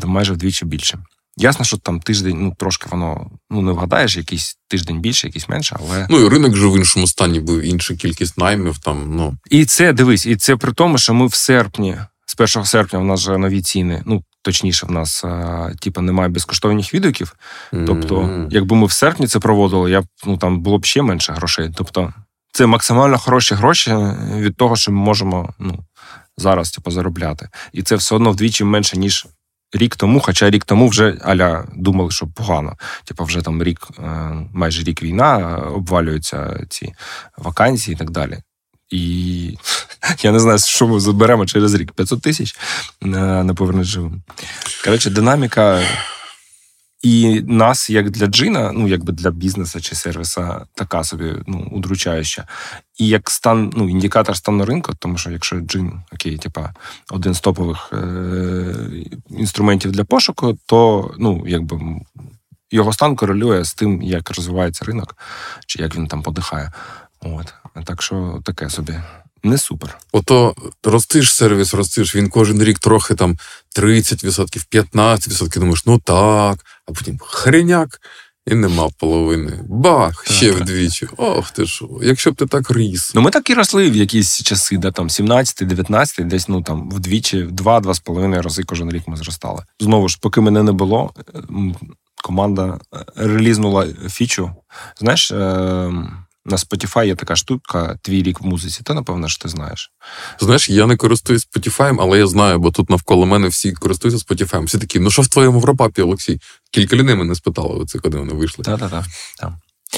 Майже 0.05 0.33
вдвічі 0.33 0.65
більше. 0.65 0.99
Ясно, 1.37 1.65
що 1.65 1.77
там 1.77 1.99
тиждень, 1.99 2.37
ну 2.39 2.55
трошки 2.57 2.87
воно 2.91 3.31
ну 3.49 3.61
не 3.61 3.71
вгадаєш, 3.71 4.17
якийсь 4.17 4.57
тиждень 4.67 4.99
більше, 5.01 5.27
якийсь 5.27 5.49
менше, 5.49 5.77
але. 5.79 6.07
Ну 6.09 6.19
і 6.19 6.29
ринок 6.29 6.55
же 6.55 6.67
в 6.67 6.77
іншому 6.77 7.07
стані 7.07 7.39
був 7.39 7.61
інша 7.61 7.95
кількість 7.95 8.37
наймів. 8.37 8.77
Там 8.77 9.15
ну 9.15 9.37
І 9.49 9.65
це 9.65 9.93
дивись, 9.93 10.25
і 10.25 10.35
це 10.35 10.55
при 10.55 10.71
тому, 10.71 10.97
що 10.97 11.13
ми 11.13 11.27
в 11.27 11.33
серпні, 11.33 11.97
з 12.25 12.55
1 12.57 12.65
серпня, 12.65 12.99
в 12.99 13.05
нас 13.05 13.19
же 13.19 13.37
нові 13.37 13.61
ціни. 13.61 14.03
Ну 14.05 14.23
точніше, 14.41 14.85
в 14.85 14.91
нас 14.91 15.23
а, 15.23 15.71
типу, 15.81 16.01
немає 16.01 16.29
безкоштовних 16.29 16.93
відгуків. 16.93 17.35
Тобто, 17.71 18.21
Мгм. 18.21 18.47
якби 18.51 18.75
ми 18.75 18.85
в 18.85 18.91
серпні 18.91 19.27
це 19.27 19.39
проводили, 19.39 19.91
я 19.91 20.01
б 20.01 20.05
ну 20.25 20.37
там 20.37 20.59
було 20.61 20.77
б 20.77 20.85
ще 20.85 21.01
менше 21.01 21.33
грошей. 21.33 21.71
Тобто, 21.75 22.13
це 22.53 22.65
максимально 22.65 23.17
хороші 23.17 23.55
гроші 23.55 23.95
від 24.35 24.55
того, 24.55 24.75
що 24.75 24.91
ми 24.91 24.97
можемо 24.97 25.53
ну, 25.59 25.79
зараз 26.37 26.71
типу, 26.71 26.91
заробляти. 26.91 27.49
І 27.73 27.83
це 27.83 27.95
все 27.95 28.15
одно 28.15 28.31
вдвічі 28.31 28.63
менше, 28.63 28.97
ніж 28.97 29.27
рік 29.73 29.95
тому. 29.95 30.19
Хоча 30.19 30.49
рік 30.49 30.65
тому 30.65 30.87
вже 30.87 31.17
аля 31.21 31.65
думали, 31.75 32.11
що 32.11 32.27
погано. 32.27 32.77
Типу, 33.03 33.23
вже 33.23 33.41
там 33.41 33.63
рік, 33.63 33.87
е, 33.99 34.31
майже 34.53 34.83
рік 34.83 35.03
війна, 35.03 35.39
е, 35.39 35.61
обвалюються 35.69 36.65
ці 36.69 36.93
вакансії 37.37 37.95
і 37.95 37.97
так 37.97 38.11
далі. 38.11 38.37
І 38.89 39.57
я 40.23 40.31
не 40.31 40.39
знаю, 40.39 40.59
що 40.59 40.87
ми 40.87 40.99
заберемо 40.99 41.45
через 41.45 41.73
рік 41.73 41.91
500 41.91 42.21
тисяч 42.21 42.55
на, 43.01 43.43
на 43.43 43.83
живим. 43.83 44.23
Коротше, 44.83 45.09
динаміка. 45.09 45.81
І 47.01 47.41
нас, 47.47 47.89
як 47.89 48.09
для 48.09 48.27
джина, 48.27 48.71
ну 48.71 48.87
якби 48.87 49.13
для 49.13 49.31
бізнесу 49.31 49.81
чи 49.81 49.95
сервіса, 49.95 50.65
така 50.73 51.03
собі 51.03 51.35
ну, 51.47 51.67
удручаюча. 51.71 52.47
І 52.97 53.07
як 53.07 53.29
стан, 53.29 53.73
ну, 53.75 53.89
індикатор 53.89 54.37
стану 54.37 54.65
ринку, 54.65 54.93
тому 54.99 55.17
що 55.17 55.31
якщо 55.31 55.59
джин, 55.59 56.01
окей, 56.13 56.37
типа 56.37 56.73
один 57.11 57.33
з 57.33 57.39
топових 57.39 57.93
е- 57.93 58.75
інструментів 59.29 59.91
для 59.91 60.03
пошуку, 60.03 60.57
то 60.65 61.11
ну, 61.19 61.43
якби 61.47 61.79
його 62.71 62.93
стан 62.93 63.15
корелює 63.15 63.63
з 63.63 63.73
тим, 63.73 64.01
як 64.01 64.29
розвивається 64.29 64.85
ринок, 64.85 65.17
чи 65.65 65.81
як 65.81 65.95
він 65.95 66.07
там 66.07 66.21
подихає. 66.21 66.71
От. 67.19 67.53
Так 67.85 68.01
що 68.01 68.41
таке 68.45 68.69
собі 68.69 68.99
не 69.43 69.57
супер. 69.57 69.97
Ото 70.11 70.55
ростиш 70.83 71.33
сервіс, 71.33 71.73
ростиш, 71.73 72.15
він 72.15 72.29
кожен 72.29 72.63
рік 72.63 72.79
трохи 72.79 73.15
там 73.15 73.37
30%, 73.77 74.65
15%, 74.71 75.59
думаєш, 75.59 75.85
ну 75.85 75.99
так, 75.99 76.65
а 76.87 76.91
потім 76.91 77.19
хреняк, 77.21 78.01
і 78.47 78.55
нема 78.55 78.89
половини. 78.97 79.59
Бах, 79.69 80.23
Так, 80.23 80.33
ще 80.35 80.53
так. 80.53 80.61
вдвічі. 80.61 81.07
Ох 81.17 81.51
ти 81.51 81.65
що, 81.65 81.89
якщо 82.01 82.31
б 82.31 82.35
ти 82.35 82.45
так 82.45 82.71
ріс. 82.71 83.11
Ну, 83.15 83.21
ми 83.21 83.31
так 83.31 83.49
і 83.49 83.53
росли 83.53 83.89
в 83.89 83.95
якісь 83.95 84.43
часи, 84.43 84.77
де 84.77 84.91
там 84.91 85.09
17, 85.09 85.67
19, 85.67 86.27
десь 86.27 86.47
ну 86.47 86.61
там 86.61 86.89
вдвічі, 86.89 87.43
в 87.43 87.51
два-два 87.51 87.93
з 87.93 87.99
половиною 87.99 88.41
рази 88.41 88.63
кожен 88.63 88.91
рік 88.91 89.07
ми 89.07 89.17
зростали. 89.17 89.63
Знову 89.79 90.09
ж, 90.09 90.17
поки 90.21 90.41
мене 90.41 90.63
не 90.63 90.71
було, 90.71 91.13
команда 92.23 92.79
е, 92.93 93.05
релізнула 93.15 93.87
фічу. 94.09 94.51
Знаєш, 94.99 95.31
е, 95.31 95.91
на 96.45 96.57
Spotify 96.57 97.05
є 97.05 97.15
така 97.15 97.35
штука, 97.35 97.97
твій 98.01 98.23
рік 98.23 98.41
в 98.41 98.45
музиці. 98.45 98.83
Ти, 98.83 98.93
напевно, 98.93 99.27
ж 99.27 99.39
ти 99.41 99.49
знаєш. 99.49 99.91
Знаєш, 100.39 100.69
я 100.69 100.87
не 100.87 100.97
користуюсь 100.97 101.47
Spotify, 101.47 101.97
але 101.99 102.17
я 102.17 102.27
знаю, 102.27 102.59
бо 102.59 102.71
тут 102.71 102.89
навколо 102.89 103.25
мене 103.25 103.47
всі 103.47 103.71
користуються 103.71 104.25
Spotify. 104.25 104.63
Всі 104.63 104.77
такі, 104.77 104.99
ну 104.99 105.11
що 105.11 105.21
в 105.21 105.27
твоєму 105.27 105.55
Європапі, 105.55 106.01
Олексій? 106.01 106.39
Кілька 106.71 106.95
людей 106.95 107.15
мене 107.15 107.35
спитали, 107.35 107.75
оце, 107.75 107.99
коли 107.99 108.19
вони 108.19 108.33
вийшли. 108.33 108.63
Та-та-та. 108.63 109.05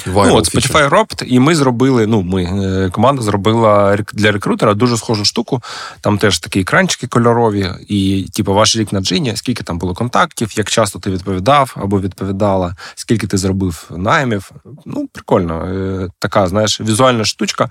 Viral 0.06 0.26
Ну, 0.26 0.36
от. 0.36 0.54
Spotify 0.54 0.88
Wrapped, 0.88 1.24
і 1.24 1.38
ми 1.38 1.54
зробили. 1.54 2.06
Ну, 2.06 2.22
ми 2.22 2.44
е, 2.44 2.90
команда 2.90 3.22
зробила 3.22 3.96
для 4.12 4.32
рекрутера 4.32 4.74
дуже 4.74 4.96
схожу 4.96 5.24
штуку. 5.24 5.62
Там 6.00 6.18
теж 6.18 6.38
такі 6.38 6.60
екранчики 6.60 7.06
кольорові, 7.06 7.70
і 7.88 8.28
типу, 8.34 8.54
ваш 8.54 8.76
рік 8.76 8.92
на 8.92 9.00
джині, 9.00 9.36
скільки 9.36 9.64
там 9.64 9.78
було 9.78 9.94
контактів, 9.94 10.58
як 10.58 10.70
часто 10.70 10.98
ти 10.98 11.10
відповідав 11.10 11.74
або 11.76 12.00
відповідала, 12.00 12.76
скільки 12.94 13.26
ти 13.26 13.36
зробив 13.38 13.90
наймів. 13.90 14.50
Ну, 14.86 15.08
прикольно. 15.12 15.64
Е, 15.64 16.08
Така, 16.18 16.46
знаєш, 16.46 16.80
візуальна 16.80 17.24
штучка. 17.24 17.70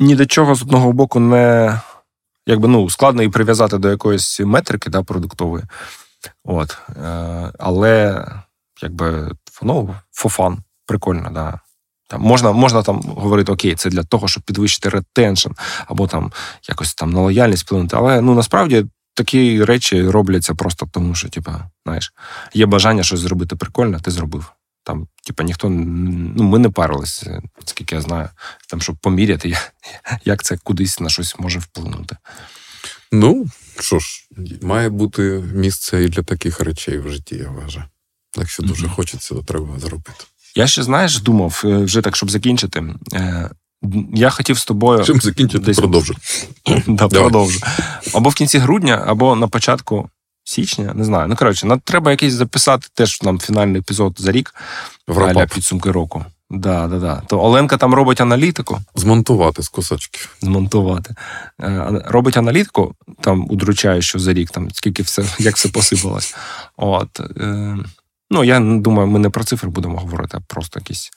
Ні 0.00 0.14
до 0.14 0.26
чого 0.26 0.54
з 0.54 0.62
одного 0.62 0.92
боку 0.92 1.20
не 1.20 1.80
якби 2.46 2.68
ну 2.68 2.90
складно 2.90 3.22
її 3.22 3.32
прив'язати 3.32 3.78
до 3.78 3.90
якоїсь 3.90 4.40
метрики 4.40 4.90
да, 4.90 5.02
продуктової. 5.02 5.64
От. 6.44 6.78
Е, 6.96 7.52
але 7.58 8.24
якби 8.82 9.30
воно 9.60 10.00
фофан. 10.12 10.58
Прикольно, 10.86 11.30
да. 11.30 11.60
Там 12.08 12.22
можна, 12.22 12.52
можна 12.52 12.82
там 12.82 13.02
говорити, 13.02 13.52
окей, 13.52 13.74
це 13.74 13.90
для 13.90 14.02
того, 14.02 14.28
щоб 14.28 14.42
підвищити 14.42 14.88
ретеншн, 14.88 15.50
або 15.86 16.06
там 16.06 16.32
якось 16.68 16.94
там 16.94 17.10
на 17.12 17.20
лояльність 17.20 17.62
вплинути. 17.62 17.96
Але 17.96 18.20
ну 18.20 18.34
насправді 18.34 18.86
такі 19.14 19.64
речі 19.64 20.08
робляться 20.08 20.54
просто 20.54 20.88
тому, 20.92 21.14
що, 21.14 21.28
типа, 21.28 21.70
знаєш, 21.84 22.12
є 22.54 22.66
бажання 22.66 23.02
щось 23.02 23.20
зробити 23.20 23.56
прикольно, 23.56 24.00
ти 24.00 24.10
зробив. 24.10 24.52
Там, 24.84 25.08
типа, 25.24 25.44
ніхто 25.44 25.68
ну, 25.68 26.44
ми 26.44 26.58
не 26.58 26.70
парилися, 26.70 27.42
скільки 27.64 27.94
я 27.94 28.00
знаю, 28.00 28.28
там, 28.68 28.80
щоб 28.80 28.96
поміряти, 28.96 29.56
як, 30.24 30.42
це 30.42 30.56
кудись 30.56 31.00
на 31.00 31.08
щось 31.08 31.38
може 31.38 31.58
вплинути. 31.58 32.16
Ну, 33.12 33.46
що 33.80 33.98
ж, 33.98 34.28
має 34.62 34.88
бути 34.88 35.22
місце 35.54 36.04
і 36.04 36.08
для 36.08 36.22
таких 36.22 36.60
речей 36.60 36.98
в 36.98 37.08
житті, 37.08 37.36
я 37.36 37.50
вважаю. 37.50 37.86
Якщо 38.36 38.62
дуже 38.62 38.86
Мгм. 38.86 38.94
хочеться, 38.94 39.34
то 39.34 39.42
треба 39.42 39.78
зробити. 39.78 40.24
Я 40.56 40.66
ще, 40.66 40.82
знаєш, 40.82 41.18
думав, 41.20 41.62
е, 41.64 41.76
вже 41.76 42.02
так, 42.02 42.16
щоб 42.16 42.30
закінчити. 42.30 42.84
е, 43.14 43.50
Я 44.14 44.30
хотів 44.30 44.58
з 44.58 44.64
тобою. 44.64 45.04
Чим 45.04 45.20
закінчити, 45.20 45.64
Десь- 45.64 45.76
продовжу. 45.78 46.14
Да, 46.86 47.08
продовжу. 47.08 47.60
Або 48.14 48.30
в 48.30 48.34
кінці 48.34 48.58
грудня, 48.58 49.04
або 49.06 49.36
на 49.36 49.48
початку 49.48 50.10
січня, 50.44 50.92
не 50.94 51.04
знаю. 51.04 51.28
Ну, 51.28 51.36
коротше, 51.36 51.78
треба 51.84 52.10
якийсь 52.10 52.32
записати 52.34 52.86
теж 52.94 53.22
нам 53.22 53.38
фінальний 53.38 53.80
епізод 53.80 54.14
за 54.18 54.32
рік 54.32 54.54
для 55.08 55.46
підсумки 55.54 55.90
року. 55.90 56.24
Да, 56.50 56.86
да, 56.86 56.98
да. 56.98 57.22
То 57.26 57.40
Оленка 57.40 57.76
там 57.76 57.94
робить 57.94 58.20
аналітику, 58.20 58.78
Змонтувати 58.94 59.62
з 59.62 59.68
кусочків. 59.68 60.36
змонтувати. 60.40 61.14
Е, 61.60 62.02
Робить 62.06 62.36
аналітику, 62.36 62.94
там 63.20 63.46
удручає, 63.50 64.02
що 64.02 64.18
за 64.18 64.32
рік, 64.32 64.50
там 64.50 64.70
скільки 64.70 65.02
все, 65.02 65.24
як 65.38 65.56
все 65.56 65.68
посипалось. 65.68 66.34
От. 66.76 67.20
Ну, 68.30 68.44
я 68.44 68.60
думаю, 68.60 69.08
ми 69.08 69.18
не 69.18 69.30
про 69.30 69.44
цифри 69.44 69.70
будемо 69.70 69.98
говорити, 69.98 70.36
а 70.36 70.40
просто 70.40 70.78
якісь, 70.78 71.10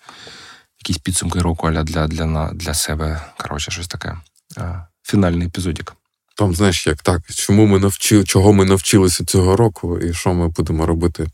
якісь 0.80 0.98
підсумки 0.98 1.40
року 1.40 1.68
аля 1.68 1.84
для, 1.84 2.08
для, 2.08 2.52
для 2.54 2.74
себе. 2.74 3.22
Коротше, 3.38 3.72
щось 3.72 3.88
таке. 3.88 4.18
Е, 4.58 4.86
Фінальний 5.04 5.48
епізодик. 5.48 5.94
Там, 6.36 6.56
знаєш, 6.56 6.88
як 6.88 7.04
так, 7.04 7.22
чому 7.34 7.66
ми 7.66 7.80
навчили, 7.80 8.24
чого 8.24 8.54
ми 8.54 8.66
навчилися 8.66 9.26
цього 9.26 9.56
року, 9.56 10.00
і 10.00 10.14
що 10.14 10.34
ми 10.34 10.48
будемо 10.48 10.86
робити 10.86 11.28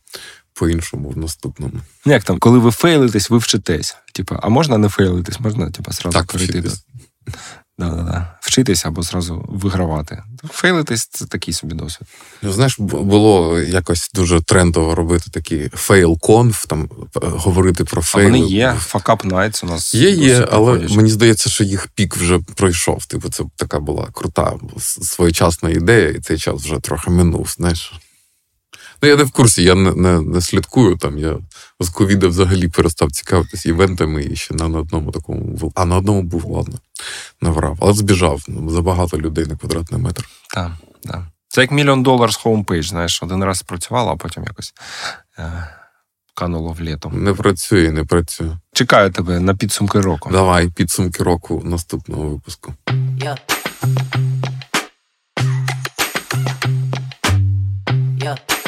по-іншому 0.54 1.10
в 1.10 1.18
наступному. 1.18 1.82
Ну, 2.06 2.12
Як 2.12 2.24
там, 2.24 2.40
коли 2.40 2.60
ви 2.60 2.72
фейлитесь, 2.72 3.30
ви 3.30 3.38
вчитесь. 3.38 3.98
Типа, 4.14 4.40
а 4.42 4.50
можна 4.50 4.78
не 4.78 4.90
фейлитись, 4.90 5.40
можна 5.40 5.72
типа, 5.72 5.92
сразу 5.92 6.26
перейти 6.26 6.62
до. 6.62 6.70
Вчитись. 7.78 7.96
Да, 7.96 8.04
да, 8.04 8.12
да. 8.12 8.38
Вчитись 8.42 8.86
або 8.86 9.02
зразу 9.02 9.46
вигравати. 9.50 10.24
Фейлитись 10.50 11.06
це 11.06 11.26
такий 11.26 11.54
собі 11.54 11.76
досвід. 11.76 12.08
Ну, 12.42 12.52
знаєш, 12.52 12.80
було 12.80 13.60
якось 13.60 14.12
дуже 14.14 14.42
трендово 14.42 14.96
робити 14.96 15.26
такі 15.32 15.58
fail 15.58 16.07
conf, 16.07 16.68
там 16.68 16.90
е, 17.16 17.20
говорити 17.22 17.84
про 17.84 18.02
А 18.14 18.18
вони 18.18 18.40
є. 18.40 18.78
Up 18.94 19.26
Nights 19.26 19.66
у 19.66 19.68
нас. 19.68 19.96
Є, 19.96 20.10
є, 20.10 20.48
але 20.52 20.72
проходять. 20.72 20.98
мені 20.98 21.10
здається, 21.10 21.50
що 21.50 21.64
їх 21.64 21.88
пік 21.88 22.16
вже 22.16 22.40
пройшов. 22.56 23.06
Типу, 23.06 23.30
це 23.30 23.44
така 23.56 23.80
була 23.80 24.08
крута, 24.14 24.54
своєчасна 25.02 25.70
ідея, 25.70 26.10
і 26.10 26.20
цей 26.20 26.38
час 26.38 26.62
вже 26.62 26.80
трохи 26.80 27.12
минув, 27.12 27.54
знаєш. 27.58 27.94
Ну, 29.06 29.10
я 29.10 29.18
не 29.18 29.24
в 29.24 29.32
курсі, 29.32 29.64
я 29.64 29.76
не 29.76 29.92
не, 29.92 30.22
не 30.22 30.42
слідкую 30.42 30.98
там. 30.98 31.18
Я 31.18 31.38
з 31.80 31.90
ковіда 31.90 32.28
взагалі 32.28 32.68
перестав 32.68 33.12
цікавитись 33.12 33.66
івентами 33.66 34.24
і 34.24 34.36
ще 34.36 34.54
не 34.54 34.68
на 34.68 34.80
одному 34.80 35.12
такому 35.12 35.42
був. 35.42 35.72
А 35.76 35.86
на 35.86 35.98
одному 35.98 36.22
був, 36.22 36.46
ладно, 36.46 36.76
наврав. 37.42 37.78
Але 37.82 37.94
збіжав 37.94 38.44
ну, 38.48 38.70
забагато 38.70 39.18
людей 39.18 39.46
на 39.46 39.56
квадратний 39.56 40.02
метр. 40.02 40.30
Так, 40.54 40.72
так. 41.04 41.22
Це 41.48 41.62
як 41.62 41.72
million 41.72 42.04
dollars 42.04 42.36
homepage, 42.36 42.88
знаєш, 42.88 43.24
один 43.24 43.44
раз 43.44 43.62
працювала, 43.62 44.12
а 44.12 44.16
потім 44.16 44.44
якось 44.44 44.74
е- 45.40 45.68
кануло 46.36 46.72
в 46.72 46.82
Лету. 46.82 47.10
Не 47.10 47.34
працює, 47.34 47.92
не 47.92 48.04
працює. 48.04 48.58
Чекаю 48.74 49.12
тебе 49.12 49.40
на 49.40 49.56
підсумки 49.56 50.02
року. 50.02 50.30
Давай, 50.32 50.70
підсумки 50.70 51.24
року 51.24 51.62
наступного 51.66 52.30
випуску. 52.30 52.74
Yeah. 53.20 53.38
Yeah. 58.20 58.65